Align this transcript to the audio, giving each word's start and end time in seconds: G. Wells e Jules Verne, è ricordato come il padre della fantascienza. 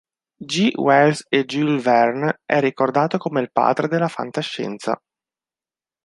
G. 0.51 0.71
Wells 0.77 1.27
e 1.29 1.45
Jules 1.45 1.79
Verne, 1.83 2.39
è 2.43 2.59
ricordato 2.59 3.19
come 3.19 3.39
il 3.39 3.51
padre 3.51 3.87
della 3.87 4.07
fantascienza. 4.07 4.99